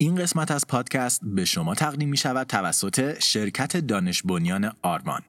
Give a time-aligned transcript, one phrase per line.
[0.00, 5.22] این قسمت از پادکست به شما تقدیم می شود توسط شرکت دانش بنیان آروان.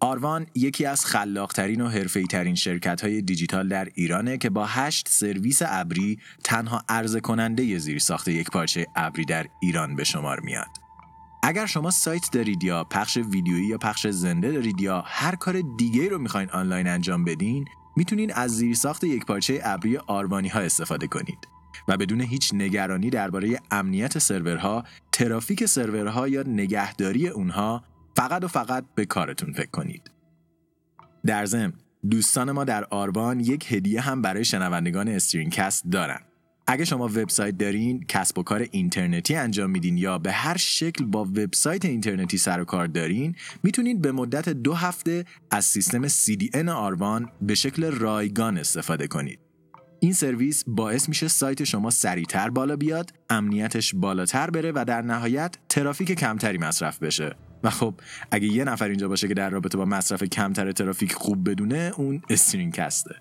[0.00, 5.08] آروان یکی از خلاقترین و حرفه‌ای ترین شرکت های دیجیتال در ایرانه که با هشت
[5.08, 10.70] سرویس ابری تنها عرضه کننده زیر ساخت یک پارچه ابری در ایران به شمار میاد.
[11.42, 16.08] اگر شما سایت دارید یا پخش ویدیویی یا پخش زنده دارید یا هر کار دیگه
[16.08, 17.64] رو می‌خواین آنلاین انجام بدین
[17.96, 21.59] می‌تونین از زیر ساخت یک پارچه ابری آروانی ها استفاده کنید.
[21.90, 27.84] و بدون هیچ نگرانی درباره امنیت سرورها، ترافیک سرورها یا نگهداری اونها
[28.16, 30.10] فقط و فقط به کارتون فکر کنید.
[31.26, 31.72] در ضمن
[32.10, 36.20] دوستان ما در آربان یک هدیه هم برای شنوندگان استرینکست دارن.
[36.66, 41.24] اگه شما وبسایت دارین، کسب و کار اینترنتی انجام میدین یا به هر شکل با
[41.24, 47.30] وبسایت اینترنتی سر و کار دارین، می‌تونید به مدت دو هفته از سیستم CDN آروان
[47.42, 49.49] به شکل رایگان استفاده کنید.
[50.00, 55.56] این سرویس باعث میشه سایت شما سریعتر بالا بیاد، امنیتش بالاتر بره و در نهایت
[55.68, 57.36] ترافیک کمتری مصرف بشه.
[57.64, 57.94] و خب
[58.30, 62.22] اگه یه نفر اینجا باشه که در رابطه با مصرف کمتر ترافیک خوب بدونه اون
[62.30, 63.14] StringCast ه.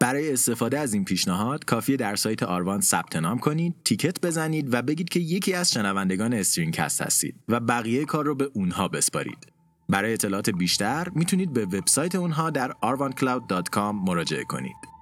[0.00, 4.82] برای استفاده از این پیشنهاد کافیه در سایت آروان ثبت نام کنید، تیکت بزنید و
[4.82, 9.46] بگید که یکی از شنوندگان StringCast هستید و بقیه کار رو به اونها بسپارید.
[9.88, 14.93] برای اطلاعات بیشتر می‌تونید به وبسایت اونها در arvancloud.com مراجعه کنید.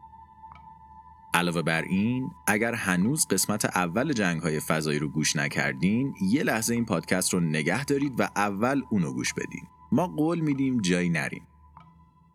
[1.34, 6.74] علاوه بر این اگر هنوز قسمت اول جنگ های فضایی رو گوش نکردین یه لحظه
[6.74, 9.62] این پادکست رو نگه دارید و اول اونو گوش بدین.
[9.92, 11.46] ما قول میدیم جایی نریم.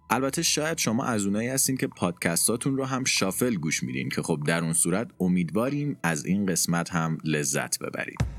[0.10, 4.40] البته شاید شما از اونایی هستین که پادکستاتون رو هم شافل گوش میدین که خب
[4.48, 8.37] در اون صورت امیدواریم از این قسمت هم لذت ببرید.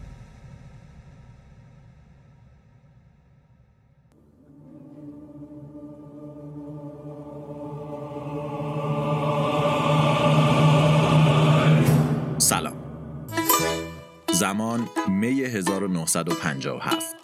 [16.09, 17.17] 1957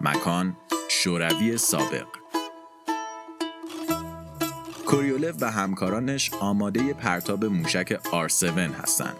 [0.00, 0.56] مکان
[0.88, 2.06] شوروی سابق
[4.86, 8.44] کوریولف و همکارانش آماده پرتاب موشک R7
[8.82, 9.16] هستند.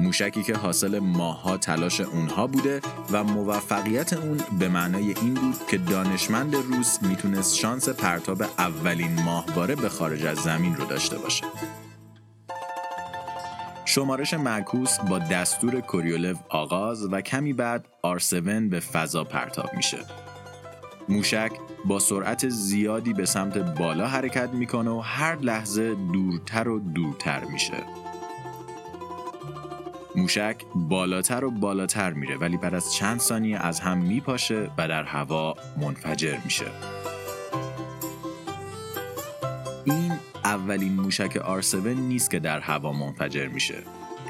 [0.00, 2.80] موشکی که حاصل ماها تلاش اونها بوده
[3.12, 9.76] و موفقیت اون به معنای این بود که دانشمند روس می‌تونست شانس پرتاب اولین ماهواره
[9.76, 11.44] به خارج از زمین رو داشته باشه.
[13.94, 18.32] شمارش معکوس با دستور کوریولو آغاز و کمی بعد R7
[18.70, 19.98] به فضا پرتاب میشه.
[21.08, 21.52] موشک
[21.84, 27.84] با سرعت زیادی به سمت بالا حرکت می‌کنه و هر لحظه دورتر و دورتر میشه.
[30.16, 35.02] موشک بالاتر و بالاتر میره ولی بعد از چند ثانیه از هم میپاشه و در
[35.02, 36.66] هوا منفجر میشه.
[39.84, 40.12] این
[40.52, 43.82] اولین موشک R7 نیست که در هوا منفجر میشه.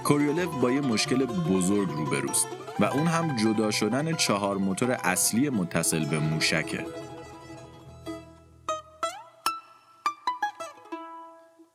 [0.05, 2.47] کوریولف با یه مشکل بزرگ روبروست
[2.81, 6.87] و اون هم جدا شدن چهار موتور اصلی متصل به موشکه.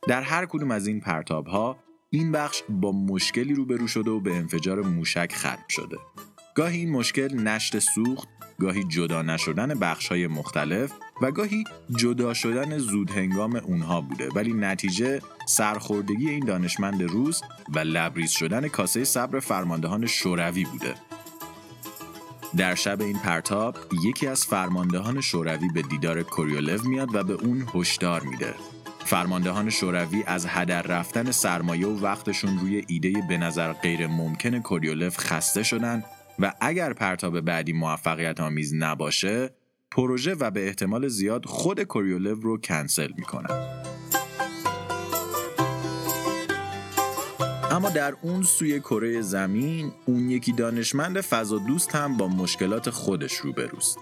[0.08, 1.76] در هر کدوم از این پرتاب ها
[2.10, 5.96] این بخش با مشکلی روبرو شده و به انفجار موشک ختم شده.
[6.54, 8.28] گاهی این مشکل نشت سوخت
[8.60, 10.92] گاهی جدا نشدن بخش های مختلف
[11.22, 11.64] و گاهی
[11.96, 14.28] جدا شدن زود هنگام اونها بوده.
[14.28, 17.40] ولی نتیجه سرخوردگی این دانشمند روس
[17.74, 20.94] و لبریز شدن کاسه صبر فرماندهان شوروی بوده.
[22.56, 27.66] در شب این پرتاب یکی از فرماندهان شوروی به دیدار کوریولو میاد و به اون
[27.74, 28.54] هشدار میده.
[29.04, 35.18] فرماندهان شوروی از هدر رفتن سرمایه و وقتشون روی ایده به نظر غیر ممکن کوریولف
[35.18, 36.04] خسته شدن
[36.38, 39.50] و اگر پرتاب بعدی موفقیت آمیز نباشه
[39.90, 43.78] پروژه و به احتمال زیاد خود کوریولو رو کنسل می‌کنن
[47.70, 53.32] اما در اون سوی کره زمین اون یکی دانشمند فضا دوست هم با مشکلات خودش
[53.32, 53.98] روبروست.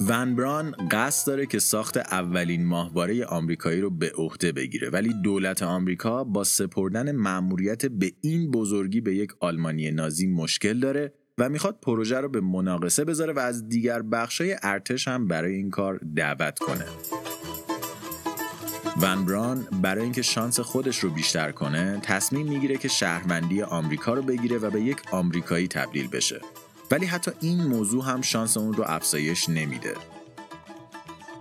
[0.00, 5.62] ون بران قصد داره که ساخت اولین ماهواره آمریکایی رو به عهده بگیره ولی دولت
[5.62, 11.80] آمریکا با سپردن مأموریت به این بزرگی به یک آلمانی نازی مشکل داره و می‌خواد
[11.82, 16.58] پروژه رو به مناقصه بذاره و از دیگر بخشای ارتش هم برای این کار دعوت
[16.58, 16.84] کنه.
[19.02, 24.22] ون بران برای اینکه شانس خودش رو بیشتر کنه تصمیم می‌گیره که شهروندی آمریکا رو
[24.22, 26.40] بگیره و به یک آمریکایی تبدیل بشه
[26.90, 29.94] ولی حتی این موضوع هم شانس اون رو افزایش نمیده.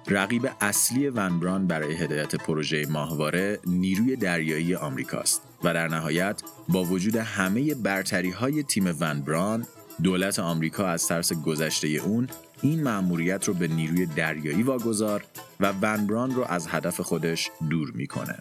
[0.08, 7.16] رقیب اصلی ونبران برای هدایت پروژه ماهواره نیروی دریایی آمریکاست و در نهایت با وجود
[7.16, 9.66] همه برتری های تیم ونبران
[10.04, 12.28] دولت آمریکا از ترس گذشته اون
[12.62, 15.24] این مأموریت رو به نیروی دریایی واگذار
[15.60, 18.40] و ونبران رو از هدف خودش دور می‌کنه.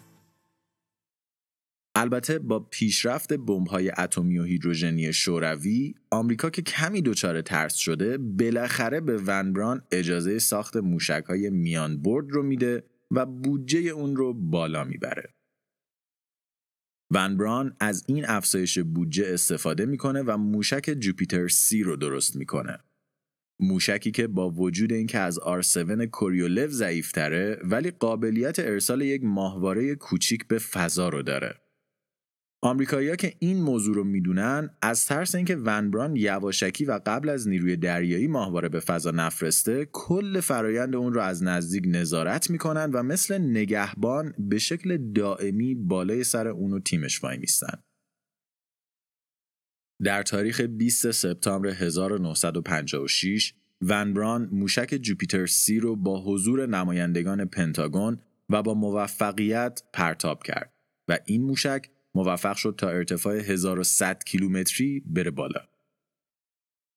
[1.96, 9.00] البته با پیشرفت بمب‌های اتمی و هیدروژنی شوروی آمریکا که کمی دچار ترس شده بالاخره
[9.00, 15.34] به ونبران اجازه ساخت موشک‌های میان برد رو میده و بودجه اون رو بالا می‌بره.
[17.10, 22.78] ونبران از این افزایش بودجه استفاده می‌کنه و موشک جوپیتر سی رو درست می‌کنه.
[23.60, 30.46] موشکی که با وجود اینکه از R7 کوریولف ضعیفتره ولی قابلیت ارسال یک ماهواره کوچیک
[30.48, 31.63] به فضا رو داره.
[32.64, 37.76] آمریکایی‌ها که این موضوع رو می‌دونن از ترس اینکه ونبران یواشکی و قبل از نیروی
[37.76, 43.38] دریایی ماهواره به فضا نفرسته کل فرایند اون رو از نزدیک نظارت می‌کنن و مثل
[43.38, 47.82] نگهبان به شکل دائمی بالای سر اون و تیمش وای میستن.
[50.02, 58.18] در تاریخ 20 سپتامبر 1956 ونبران موشک جوپیتر سی رو با حضور نمایندگان پنتاگون
[58.50, 60.72] و با موفقیت پرتاب کرد
[61.08, 65.60] و این موشک موفق شد تا ارتفاع 1100 کیلومتری بره بالا.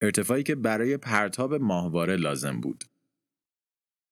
[0.01, 2.83] ارتفاعی که برای پرتاب ماهواره لازم بود.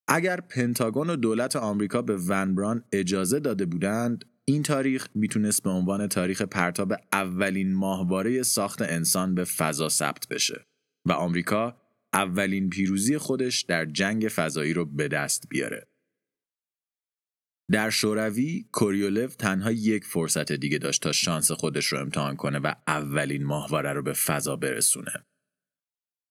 [0.08, 6.06] اگر پنتاگون و دولت آمریکا به ونبران اجازه داده بودند، این تاریخ می‌تونست به عنوان
[6.06, 10.66] تاریخ پرتاب اولین ماهواره ساخت انسان به فضا ثبت بشه
[11.04, 11.76] و آمریکا
[12.12, 15.88] اولین پیروزی خودش در جنگ فضایی رو به دست بیاره.
[17.72, 22.72] در شوروی کوریولف تنها یک فرصت دیگه داشت تا شانس خودش رو امتحان کنه و
[22.86, 25.26] اولین ماهواره رو به فضا برسونه.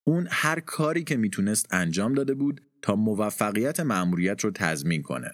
[0.06, 5.30] اون هر کاری که می‌تونست انجام داده بود تا موفقیت مأموریت رو تضمین کنه.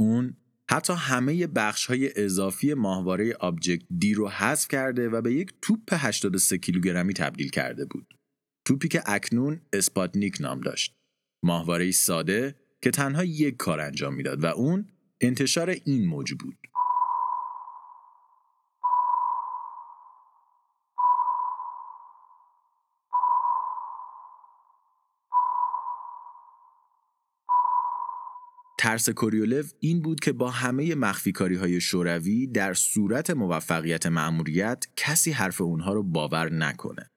[0.00, 0.36] اون
[0.70, 5.88] حتی همه بخش های اضافی ماهواره Object D رو حذف کرده و به یک توپ
[5.92, 8.14] 83 کیلوگرمی تبدیل کرده بود.
[8.66, 10.96] توپی که اکنون اسپاتنیک نام داشت.
[11.44, 14.86] ماهواره ساده که تنها یک کار انجام می‌داد و اون
[15.20, 16.56] انتشار این موج بود.
[28.78, 35.32] ترس کوریولف این بود که با همه مخفیکاری های شوروی در صورت موفقیت مأموریت کسی
[35.32, 37.10] حرف اونها رو باور نکنه.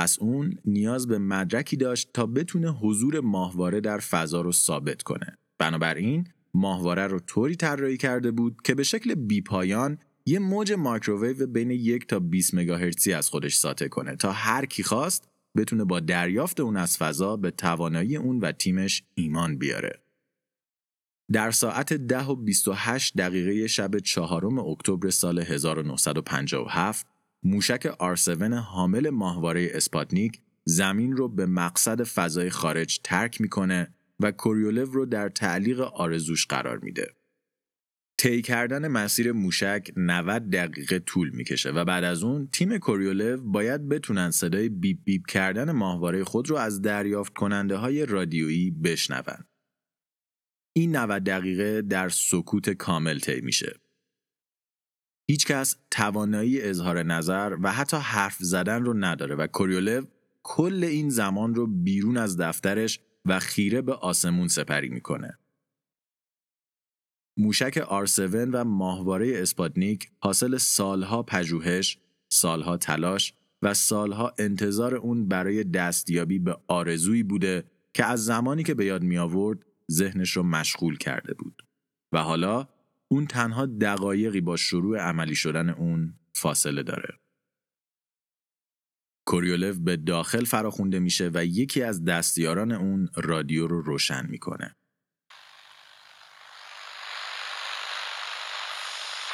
[0.00, 5.38] پس اون نیاز به مدرکی داشت تا بتونه حضور ماهواره در فضا رو ثابت کنه.
[5.58, 11.70] بنابراین ماهواره رو طوری طراحی کرده بود که به شکل بیپایان یه موج مایکروویو بین
[11.70, 16.60] یک تا 20 مگاهرتزی از خودش ساطع کنه تا هر کی خواست بتونه با دریافت
[16.60, 20.02] اون از فضا به توانایی اون و تیمش ایمان بیاره.
[21.32, 27.06] در ساعت 10 و 28 دقیقه شب چهارم اکتبر سال 1957
[27.42, 34.84] موشک R7 حامل ماهواره اسپاتنیک زمین رو به مقصد فضای خارج ترک می‌کنه و کوریولف
[34.84, 37.14] رو در تعلیق آرزوش قرار میده.
[38.18, 43.88] طی کردن مسیر موشک 90 دقیقه طول می‌کشه و بعد از اون تیم کوریولف باید
[43.88, 49.44] بتونن صدای بیپ بیپ کردن ماهواره خود رو از دریافت کننده های رادیویی بشنون.
[50.72, 53.80] این 90 دقیقه در سکوت کامل طی میشه.
[55.30, 60.02] هیچکس توانایی اظهار نظر و حتی حرف زدن رو نداره و کوریولف
[60.42, 65.38] کل این زمان رو بیرون از دفترش و خیره به آسمون سپری می‌کنه.
[67.36, 71.98] موشک R7 و ماهواره اسپاتنیک حاصل سالها پژوهش،
[72.32, 78.74] سالها تلاش و سالها انتظار اون برای دستیابی به آرزویی بوده که از زمانی که
[78.74, 79.58] به یاد می آورد
[79.90, 81.62] ذهنش رو مشغول کرده بود
[82.12, 82.68] و حالا
[83.12, 87.20] اون تنها دقایقی با شروع عملی شدن اون فاصله داره.
[89.26, 94.76] کوریولف به داخل فراخونده میشه و یکی از دستیاران اون رادیو رو روشن می‌کنه.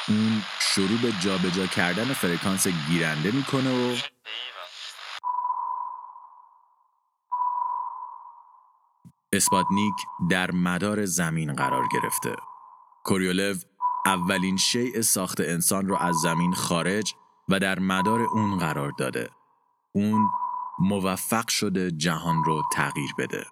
[0.07, 3.97] اون شروع به جابجا کردن فرکانس گیرنده می‌کنه و
[9.33, 9.95] اسپاتنیک
[10.29, 12.35] در مدار زمین قرار گرفته.
[13.07, 13.65] کوریولف
[14.05, 17.13] اولین شیء ساخت انسان رو از زمین خارج
[17.49, 19.29] و در مدار اون قرار داده.
[19.95, 20.27] اون
[20.79, 23.43] موفق شده جهان رو تغییر بده.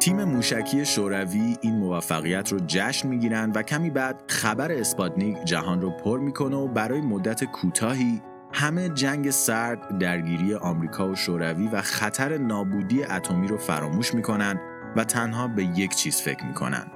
[0.00, 5.90] تیم موشکی شوروی این موفقیت رو جشن می‌گیرن و کمی بعد خبر اسپاتنیک جهان رو
[5.90, 12.38] پر می‌کنه و برای مدت کوتاهی همه جنگ سرد درگیری آمریکا و شوروی و خطر
[12.38, 14.60] نابودی اتمی رو فراموش می‌کنن
[14.96, 16.86] و تنها به یک چیز فکر می‌کنن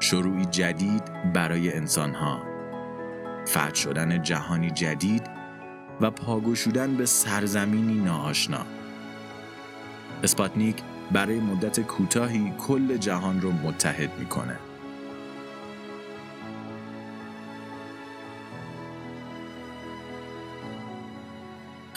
[0.00, 2.42] شروعی جدید برای انسانها
[3.46, 5.22] فتح شدن جهانی جدید
[6.00, 8.66] و پاگشودن به سرزمینی ناآشنا.
[10.22, 10.82] اسپاتنیک
[11.12, 14.58] برای مدت کوتاهی کل جهان رو متحد می‌کنه.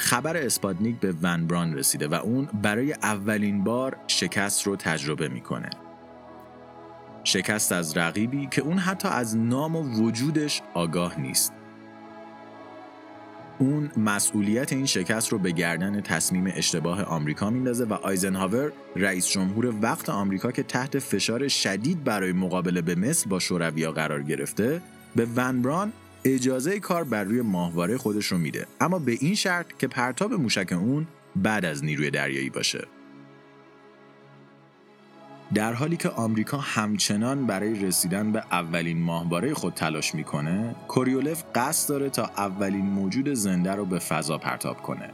[0.05, 5.69] خبر اسپاتنیک به ون بران رسیده و اون برای اولین بار شکست رو تجربه می‌کنه.
[7.23, 11.53] شکست از رقیبی که اون حتی از نام و وجودش آگاه نیست.
[13.59, 19.73] اون مسئولیت این شکست رو به گردن تصمیم اشتباه آمریکا میندازه و آیزنهاور رئیس جمهور
[19.81, 24.81] وقت آمریکا که تحت فشار شدید برای مقابله به مثل با شوروی قرار گرفته
[25.15, 25.93] به ون بران
[26.25, 30.71] اجازه کار بر روی ماهواره خودش رو میده اما به این شرط که پرتاب موشک
[30.71, 32.87] اون بعد از نیروی دریایی باشه
[35.53, 41.89] در حالی که آمریکا همچنان برای رسیدن به اولین ماهواره خود تلاش می‌کنه، کوریولف قصد
[41.89, 45.09] داره تا اولین موجود زنده رو به فضا پرتاب کنه.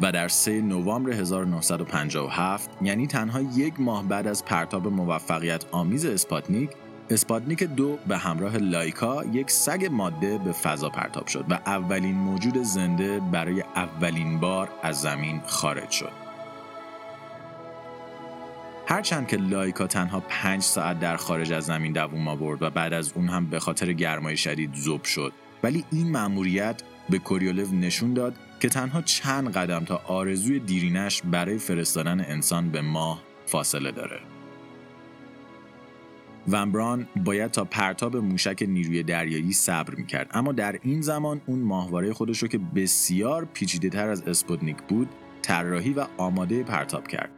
[0.00, 6.70] و در 3 نوامبر 1957 یعنی تنها یک ماه بعد از پرتاب موفقیت آمیز اسپاتنیک
[7.10, 12.62] اسپاتنیک دو به همراه لایکا یک سگ ماده به فضا پرتاب شد و اولین موجود
[12.62, 16.12] زنده برای اولین بار از زمین خارج شد.
[18.86, 23.12] هرچند که لایکا تنها پنج ساعت در خارج از زمین دووم آورد و بعد از
[23.12, 25.32] اون هم به خاطر گرمای شدید زوب شد
[25.62, 31.58] ولی این مأموریت به کوریولف نشون داد که تنها چند قدم تا آرزوی دیرینش برای
[31.58, 34.35] فرستادن انسان به ماه فاصله داره.
[36.48, 41.58] ون بران باید تا پرتاب موشک نیروی دریایی صبر می‌کرد اما در این زمان اون
[41.58, 45.08] ماهواره خودش رو که بسیار پیچیده تر از اسپوتنیک بود
[45.42, 47.30] طراحی و آماده پرتاب کرد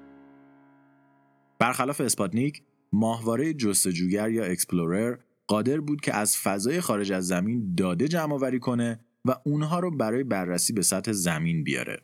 [1.59, 2.63] برخلاف اسپاتنیک
[2.93, 8.59] ماهواره جستجوگر یا اکسپلورر قادر بود که از فضای خارج از زمین داده جمع آوری
[8.59, 12.03] کنه و اونها رو برای بررسی به سطح زمین بیاره.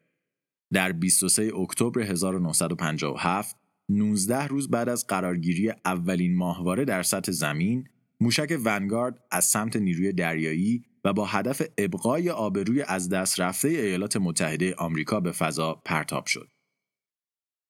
[0.73, 3.57] در 23 اکتبر 1957
[3.91, 7.89] 19 روز بعد از قرارگیری اولین ماهواره در سطح زمین
[8.21, 14.17] موشک ونگارد از سمت نیروی دریایی و با هدف ابقای آبروی از دست رفته ایالات
[14.17, 16.49] متحده آمریکا به فضا پرتاب شد.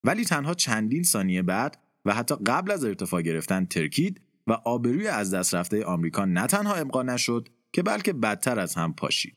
[0.04, 5.34] ولی تنها چندین ثانیه بعد و حتی قبل از ارتفاع گرفتن ترکید و آبروی از
[5.34, 9.36] دست رفته آمریکا نه تنها ابقا نشد که بلکه بدتر از هم پاشید.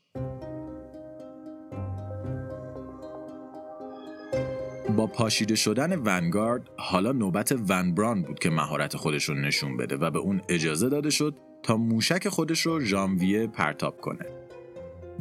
[4.98, 9.96] با پاشیده شدن ونگارد حالا نوبت ون بران بود که مهارت خودش رو نشون بده
[9.96, 14.26] و به اون اجازه داده شد تا موشک خودش رو ژانویه پرتاب کنه.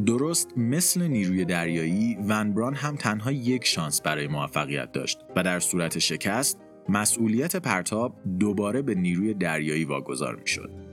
[0.06, 5.60] درست مثل نیروی دریایی ون بران هم تنها یک شانس برای موفقیت داشت و در
[5.60, 10.87] صورت شکست مسئولیت پرتاب دوباره به نیروی دریایی واگذار می شد.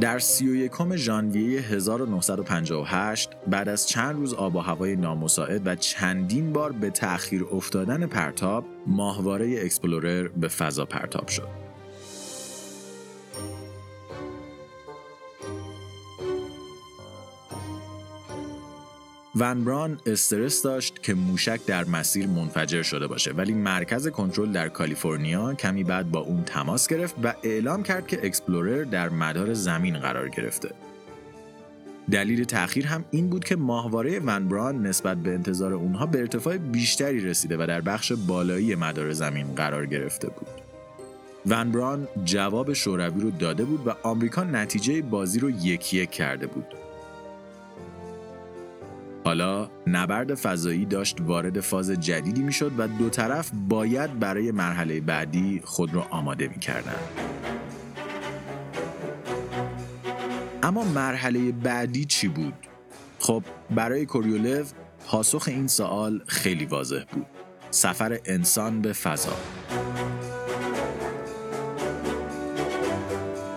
[0.00, 6.72] در 31 ژانویه 1958 بعد از چند روز آب و هوای نامساعد و چندین بار
[6.72, 11.67] به تأخیر افتادن پرتاب ماهواره اکسپلورر به فضا پرتاب شد.
[19.36, 24.68] ون بران استرس داشت که موشک در مسیر منفجر شده باشه ولی مرکز کنترل در
[24.68, 29.98] کالیفرنیا کمی بعد با اون تماس گرفت و اعلام کرد که اکسپلورر در مدار زمین
[29.98, 30.74] قرار گرفته.
[32.10, 36.56] دلیل تأخیر هم این بود که ماهواره ون بران نسبت به انتظار اونها به ارتفاع
[36.56, 40.48] بیشتری رسیده و در بخش بالایی مدار زمین قرار گرفته بود.
[41.46, 46.46] ون بران جواب شوروی رو داده بود و آمریکا نتیجه بازی رو یک یک کرده
[46.46, 46.87] بود.
[49.28, 55.62] حالا نبرد فضایی داشت وارد فاز جدیدی می‌شد و دو طرف باید برای مرحله بعدی
[55.64, 57.08] خود را آماده می‌کردند.
[60.62, 62.54] اما مرحله بعدی چی بود؟
[63.18, 64.72] خب برای کوریولف
[65.06, 67.26] پاسخ این سوال خیلی واضح بود.
[67.70, 69.36] سفر انسان به فضا.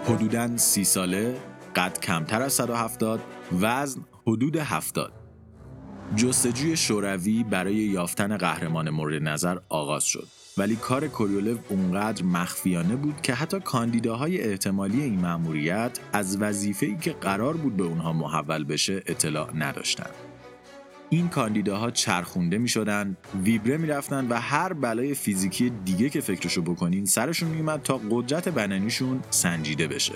[0.06, 1.36] حدوداً سی ساله،
[1.75, 3.20] قد کمتر از 170
[3.62, 5.21] وزن حدود 70
[6.15, 10.27] جستجوی شوروی برای یافتن قهرمان مورد نظر آغاز شد
[10.58, 17.12] ولی کار کوریولف اونقدر مخفیانه بود که حتی کاندیداهای احتمالی این مأموریت از وظیفه‌ای که
[17.12, 20.13] قرار بود به اونها محول بشه اطلاع نداشتند.
[21.10, 26.62] این کاندیداها چرخونده می شدن، ویبره می رفتن و هر بلای فیزیکی دیگه که فکرشو
[26.62, 30.15] بکنین سرشون می تا قدرت بدنیشون سنجیده بشه.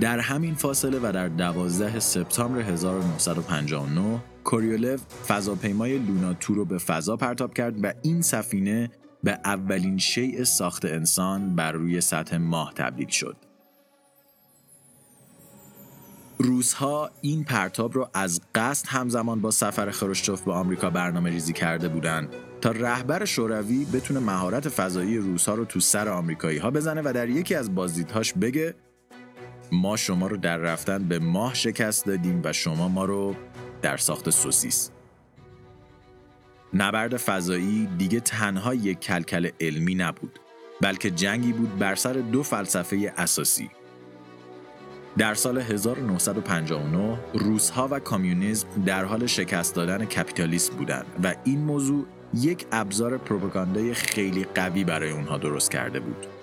[0.00, 7.16] در همین فاصله و در 12 سپتامبر 1959 کوریولف فضاپیمای لونا تو رو به فضا
[7.16, 8.90] پرتاب کرد و این سفینه
[9.24, 13.36] به اولین شیء ساخت انسان بر روی سطح ماه تبدیل شد.
[16.38, 21.88] روزها این پرتاب رو از قصد همزمان با سفر خروشچوف به آمریکا برنامه ریزی کرده
[21.88, 22.28] بودند
[22.60, 27.28] تا رهبر شوروی بتونه مهارت فضایی روزها رو تو سر آمریکایی ها بزنه و در
[27.28, 28.74] یکی از بازدیدهاش بگه
[29.76, 33.34] ما شما رو در رفتن به ماه شکست دادیم و شما ما رو
[33.82, 34.90] در ساخت سوسیس
[36.74, 40.38] نبرد فضایی دیگه تنها یک کلکل علمی نبود
[40.80, 43.70] بلکه جنگی بود بر سر دو فلسفه اساسی
[45.18, 52.06] در سال 1959 روسها و کامیونیسم در حال شکست دادن کپیتالیسم بودند و این موضوع
[52.34, 56.35] یک ابزار پروپاگاندای خیلی قوی برای اونها درست کرده بود.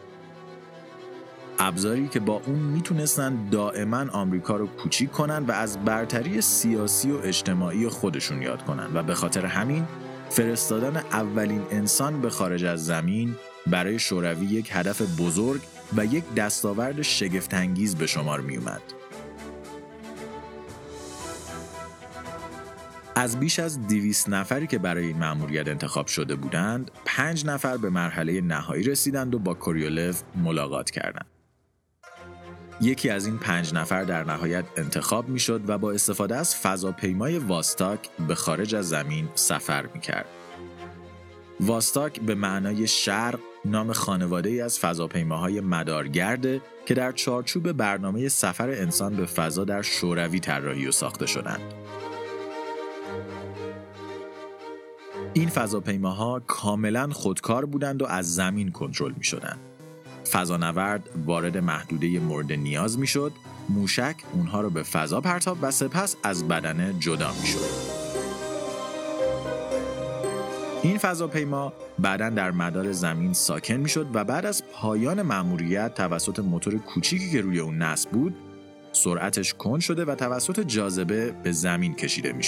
[1.59, 7.17] ابزاری که با اون می‌تونستن دائما آمریکا رو کوچیک کنن و از برتری سیاسی و
[7.23, 9.87] اجتماعی خودشون یاد کنن و به خاطر همین
[10.29, 13.35] فرستادن اولین انسان به خارج از زمین
[13.67, 15.61] برای شوروی یک هدف بزرگ
[15.97, 18.81] و یک دستاورد شگفتانگیز به شمار می اومد.
[23.15, 27.89] از بیش از دیویس نفری که برای این مأموریت انتخاب شده بودند، پنج نفر به
[27.89, 31.32] مرحله نهایی رسیدند و با کوریولف ملاقات کردند.
[32.81, 37.37] یکی از این پنج نفر در نهایت انتخاب می شد و با استفاده از فضاپیمای
[37.37, 40.25] واستاک به خارج از زمین سفر می کرد.
[41.59, 48.69] واستاک به معنای شرق نام خانواده ای از فضاپیماهای مدارگرده که در چارچوب برنامه سفر
[48.69, 51.73] انسان به فضا در شوروی طراحی و ساخته شدند.
[55.33, 59.72] این فضاپیماها کاملا خودکار بودند و از زمین کنترل می شدند.
[60.31, 63.31] فضانورد وارد محدوده مورد نیاز می شد،
[63.69, 68.03] موشک اونها رو به فضا پرتاب و سپس از بدنه جدا می شد.
[70.83, 76.39] این فضاپیما بعدا در مدار زمین ساکن می شد و بعد از پایان مأموریت توسط
[76.39, 78.35] موتور کوچیکی که روی اون نصب بود
[78.91, 82.43] سرعتش کند شده و توسط جاذبه به زمین کشیده می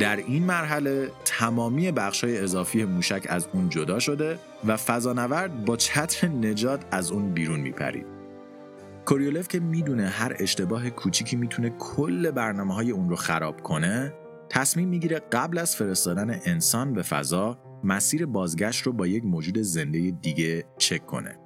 [0.00, 6.28] در این مرحله تمامی بخشای اضافی موشک از اون جدا شده و فضانورد با چتر
[6.28, 8.06] نجات از اون بیرون میپرید.
[9.06, 14.12] کوریولف که می‌دونه هر اشتباه کوچیکی می‌تونه کل برنامه های اون رو خراب کنه
[14.48, 20.10] تصمیم می‌گیره قبل از فرستادن انسان به فضا مسیر بازگشت رو با یک موجود زنده
[20.10, 21.38] دیگه چک کنه.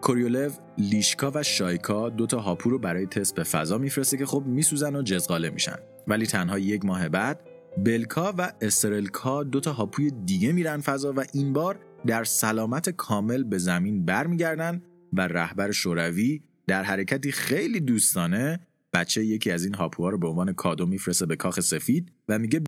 [0.00, 4.42] کوریولف، لیشکا و شایکا دو تا هاپو رو برای تست به فضا میفرسته که خب
[4.46, 5.76] میسوزن و جزغاله میشن.
[6.08, 7.40] ولی تنها یک ماه بعد
[7.84, 13.42] بلکا و استرلکا دو تا هاپوی دیگه میرن فضا و این بار در سلامت کامل
[13.42, 18.60] به زمین برمیگردن و رهبر شوروی در حرکتی خیلی دوستانه
[18.94, 22.60] بچه یکی از این هاپوها رو به عنوان کادو میفرسته به کاخ سفید و میگه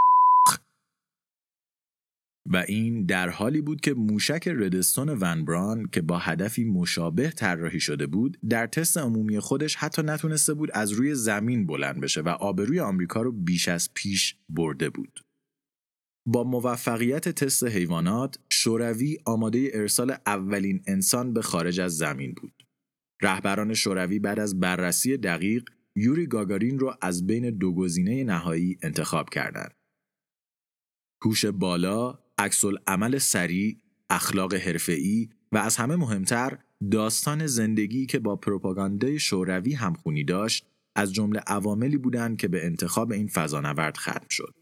[2.46, 8.06] و این در حالی بود که موشک ردستون ونبران که با هدفی مشابه طراحی شده
[8.06, 12.80] بود در تست عمومی خودش حتی نتونسته بود از روی زمین بلند بشه و آبروی
[12.80, 15.20] آمریکا رو بیش از پیش برده بود.
[16.26, 22.52] با موفقیت تست حیوانات، شوروی آماده ارسال اولین انسان به خارج از زمین بود.
[23.22, 25.64] رهبران شوروی بعد از بررسی دقیق
[25.96, 29.74] یوری گاگارین رو از بین دو گزینه نهایی انتخاب کردند.
[31.24, 33.76] هوش بالا، عکس عمل سریع،
[34.10, 36.58] اخلاق حرفه‌ای و از همه مهمتر
[36.90, 43.12] داستان زندگی که با پروپاگاندای شوروی همخونی داشت از جمله عواملی بودند که به انتخاب
[43.12, 44.54] این فضانورد ختم شد.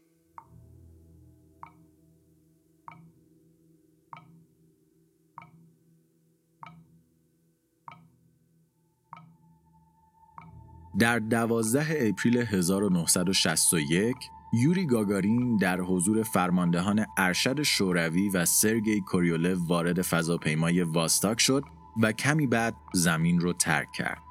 [10.99, 14.15] در 12 اپریل 1961
[14.53, 21.63] یوری گاگارین در حضور فرماندهان ارشد شوروی و سرگئی کوریولف وارد فضاپیمای واستاک شد
[22.01, 24.21] و کمی بعد زمین رو ترک کرد.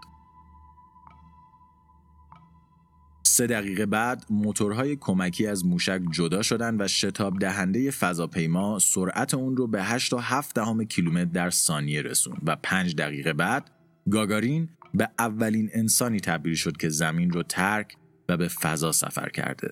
[3.23, 9.57] سه دقیقه بعد موتورهای کمکی از موشک جدا شدند و شتاب دهنده فضاپیما سرعت اون
[9.57, 13.71] رو به 8.7 دهم کیلومتر در ثانیه رسوند و پنج دقیقه بعد
[14.11, 17.97] گاگارین به اولین انسانی تبدیل شد که زمین رو ترک
[18.29, 19.71] و به فضا سفر کرده.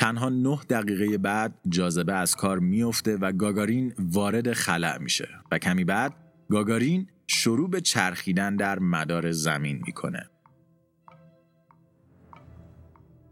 [0.00, 5.84] تنها نه دقیقه بعد جاذبه از کار میفته و گاگارین وارد خلع میشه و کمی
[5.84, 6.14] بعد
[6.50, 10.30] گاگارین شروع به چرخیدن در مدار زمین می‌کنه.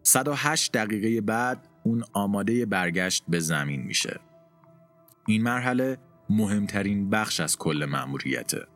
[0.03, 4.21] 108 دقیقه بعد اون آماده برگشت به زمین میشه.
[5.27, 5.99] این مرحله
[6.31, 8.67] مهمترین بخش از کل مأموریته.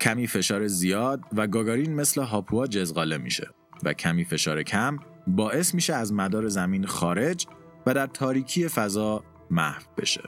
[0.00, 3.48] کمی فشار زیاد و گاگارین مثل هاپوا جزغاله میشه
[3.82, 7.46] و کمی فشار کم باعث میشه از مدار زمین خارج
[7.86, 10.22] و در تاریکی فضا محو بشه.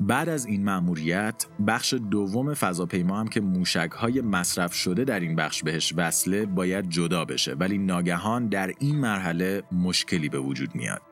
[0.00, 5.36] بعد از این مأموریت بخش دوم فضاپیما هم که موشک های مصرف شده در این
[5.36, 7.54] بخش بهش وصله باید جدا بشه.
[7.54, 11.02] ولی ناگهان در این مرحله مشکلی به وجود میاد.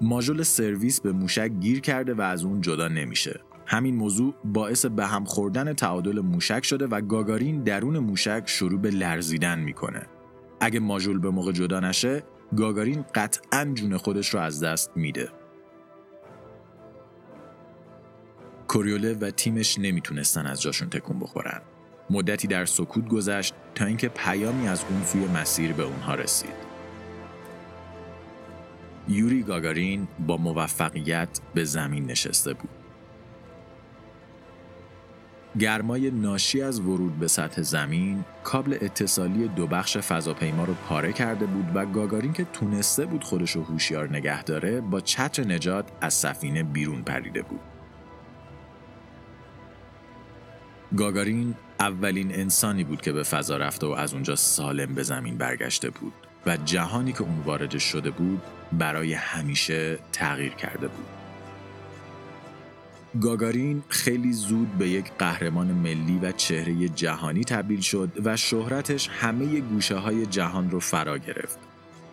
[0.00, 3.40] ماژول سرویس به موشک گیر کرده و از اون جدا نمیشه.
[3.66, 8.90] همین موضوع باعث به هم خوردن تعادل موشک شده و گاگارین درون موشک شروع به
[8.90, 10.06] لرزیدن می‌کنه
[10.60, 12.22] اگه ماژول به موقع جدا نشه
[12.56, 15.28] گاگارین قطعا جون خودش رو از دست میده
[18.68, 21.60] کوریوله و تیمش نمی‌تونستن از جاشون تکون بخورن.
[22.10, 26.72] مدتی در سکوت گذشت تا اینکه پیامی از اون سوی مسیر به اونها رسید.
[29.08, 32.81] یوری گاگارین با موفقیت به زمین نشسته بود.
[35.58, 41.46] گرمای ناشی از ورود به سطح زمین کابل اتصالی دو بخش فضاپیما رو پاره کرده
[41.46, 46.14] بود و گاگارین که تونسته بود خودش رو هوشیار نگه داره با چتر نجات از
[46.14, 47.60] سفینه بیرون پریده بود.
[50.96, 55.90] گاگارین اولین انسانی بود که به فضا رفته و از اونجا سالم به زمین برگشته
[55.90, 56.12] بود
[56.46, 61.21] و جهانی که اون وارد شده بود برای همیشه تغییر کرده بود.
[63.20, 69.60] گاگارین خیلی زود به یک قهرمان ملی و چهره جهانی تبدیل شد و شهرتش همه
[69.60, 71.58] گوشه های جهان رو فرا گرفت.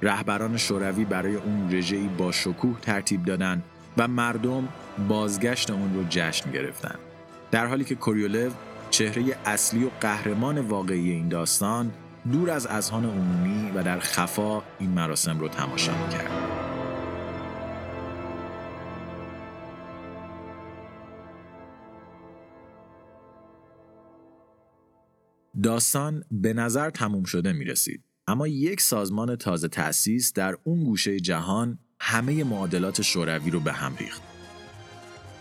[0.01, 3.63] رهبران شوروی برای اون رژه‌ای با شکوه ترتیب دادن
[3.97, 4.67] و مردم
[5.07, 6.95] بازگشت اون رو جشن گرفتن.
[7.51, 8.49] در حالی که کوریولو
[8.89, 11.91] چهره اصلی و قهرمان واقعی این داستان
[12.31, 16.68] دور از اذهان عمومی و در خفا این مراسم رو تماشا می‌کرد.
[25.63, 28.03] داستان به نظر تموم شده می رسید.
[28.27, 33.95] اما یک سازمان تازه تأسیس در اون گوشه جهان همه معادلات شوروی رو به هم
[33.95, 34.21] ریخت.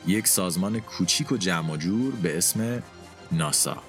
[0.06, 2.82] یک سازمان کوچیک و جمع جور به اسم
[3.32, 3.82] ناسا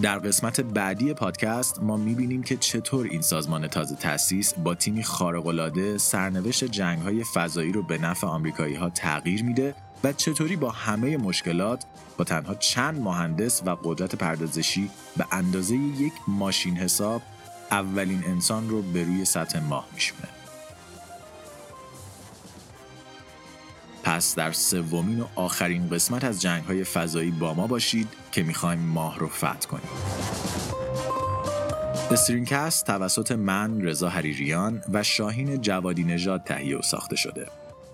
[0.00, 5.98] در قسمت بعدی پادکست ما می‌بینیم که چطور این سازمان تازه تأسیس با تیمی خارق‌العاده
[5.98, 9.74] سرنوشت جنگ‌های فضایی رو به نفع آمریکایی‌ها تغییر میده
[10.04, 11.84] و چطوری با همه مشکلات
[12.18, 17.22] با تنها چند مهندس و قدرت پردازشی به اندازه یک ماشین حساب
[17.70, 20.28] اولین انسان رو به روی سطح ماه میشونه.
[24.04, 28.78] پس در سومین و آخرین قسمت از جنگ های فضایی با ما باشید که می‌خوایم
[28.78, 29.88] ماه رو فتح کنیم.
[32.10, 37.46] استرینکست توسط من رضا حریریان و شاهین جوادی نژاد تهیه و ساخته شده.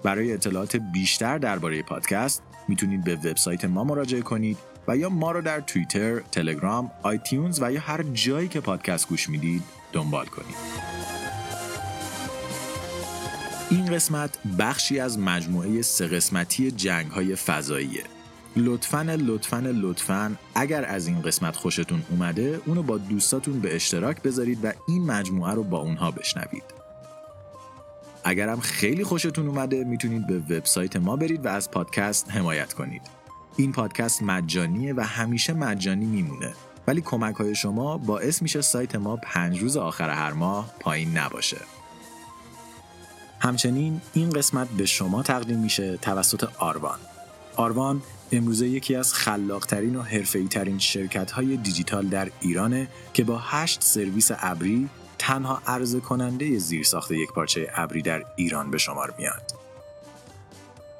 [0.02, 5.42] برای اطلاعات بیشتر درباره پادکست می‌تونید به وبسایت ما مراجعه کنید و یا ما رو
[5.42, 10.97] در توییتر، تلگرام، آیتیونز و یا هر جایی که پادکست گوش می‌دید دنبال کنید.
[13.70, 18.02] این قسمت بخشی از مجموعه سه قسمتی جنگ های فضاییه.
[18.56, 24.64] لطفاً لطفاً لطفاً اگر از این قسمت خوشتون اومده اونو با دوستاتون به اشتراک بذارید
[24.64, 26.62] و این مجموعه رو با اونها بشنوید.
[28.24, 33.02] اگرم خیلی خوشتون اومده می‌تونید به وبسایت ما برید و از پادکست حمایت کنید.
[33.56, 36.52] این پادکست مجانیه و همیشه مجانی میمونه.
[36.86, 41.77] ولی کمک های شما باعث میشه سایت ما پنج روز آخر هر ماه پایین نباشه.
[43.40, 46.98] همچنین این قسمت به شما تقدیم میشه توسط آروان.
[47.56, 53.38] آروان امروزه یکی از خلاقترین و حرفه‌ای ترین شرکت های دیجیتال در ایرانه که با
[53.38, 59.57] هشت سرویس ابری تنها عرضه کننده زیرساخت یک پارچه ابری در ایران به شمار میاد.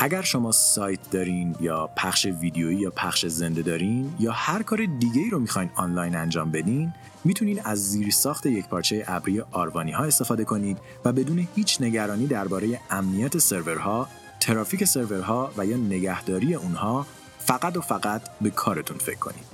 [0.00, 5.20] اگر شما سایت دارین یا پخش ویدیویی یا پخش زنده دارین یا هر کار دیگه
[5.20, 6.92] ای رو می‌خواین آنلاین انجام بدین
[7.24, 12.26] می‌تونید از زیر ساخت یک پارچه ابری آروانی ها استفاده کنید و بدون هیچ نگرانی
[12.26, 14.08] درباره امنیت سرورها،
[14.40, 17.06] ترافیک سرورها و یا نگهداری اونها
[17.38, 19.44] فقط و فقط به کارتون فکر کنید.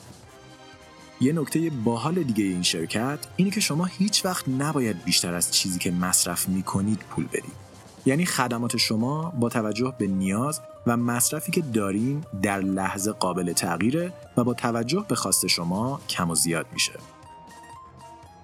[1.21, 5.79] یه نکته باحال دیگه این شرکت اینه که شما هیچ وقت نباید بیشتر از چیزی
[5.79, 7.64] که مصرف می‌کنید پول بدید.
[8.07, 14.13] یعنی خدمات شما با توجه به نیاز و مصرفی که دارین در لحظه قابل تغییره
[14.37, 16.93] و با توجه به خواست شما کم و زیاد میشه.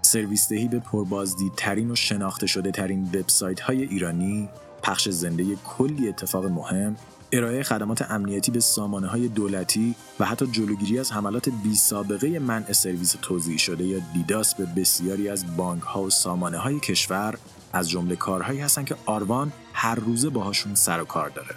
[0.02, 4.48] سرویس دهی به پربازدیدترین و شناخته شده ترین وبسایت های ایرانی،
[4.82, 6.96] پخش زنده کلی اتفاق مهم،
[7.32, 12.72] ارائه خدمات امنیتی به سامانه های دولتی و حتی جلوگیری از حملات بی سابقه منع
[12.72, 17.38] سرویس توضیح شده یا دیداس به بسیاری از بانک ها و سامانه های کشور
[17.72, 21.54] از جمله کارهایی هستن که آروان هر روزه باهاشون سر و کار داره.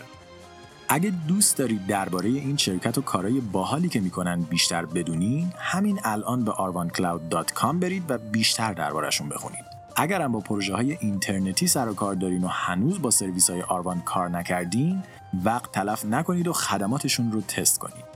[0.90, 6.44] اگه دوست دارید درباره این شرکت و کارهای باحالی که می‌کنن بیشتر بدونین، همین الان
[6.44, 9.74] به arvancloud.com برید و بیشتر دربارهشون بخونید.
[9.96, 14.02] اگرم با پروژه های اینترنتی سر و کار دارین و هنوز با سرویس های آروان
[14.02, 15.04] کار نکردین
[15.44, 18.14] وقت تلف نکنید و خدماتشون رو تست کنید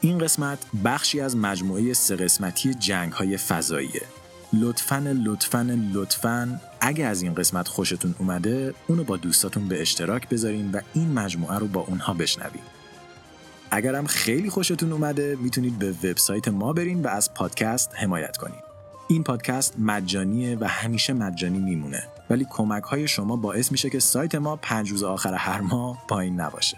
[0.00, 4.02] این قسمت بخشی از مجموعه سه قسمتی جنگ های فضاییه
[4.52, 6.60] لطفاً لطفاً لطفاً.
[6.80, 11.58] اگه از این قسمت خوشتون اومده اونو با دوستاتون به اشتراک بذارین و این مجموعه
[11.58, 12.62] رو با اونها بشنوین.
[13.70, 18.66] اگرم خیلی خوشتون اومده می‌تونید به وبسایت ما برین و از پادکست حمایت کنید
[19.08, 22.02] این پادکست مجانیه و همیشه مجانی میمونه.
[22.30, 26.40] ولی کمک های شما باعث میشه که سایت ما پنج روز آخر هر ماه پایین
[26.40, 26.76] نباشه.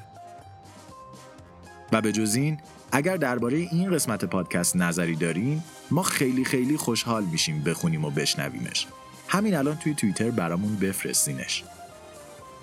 [1.93, 2.59] و به جز این
[2.93, 8.87] اگر درباره این قسمت پادکست نظری دارین ما خیلی خیلی خوشحال میشیم بخونیم و بشنویمش.
[9.29, 11.65] همین الان توی توییتر برامون بفرستینش.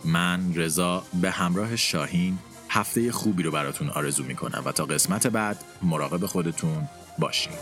[0.06, 2.38] من رضا به همراه شاهین
[2.70, 7.54] هفته خوبی رو براتون آرزو می‌کنم و تا قسمت بعد مراقب خودتون باشین.